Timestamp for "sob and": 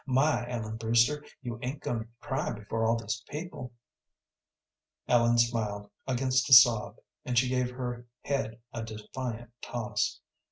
6.53-7.37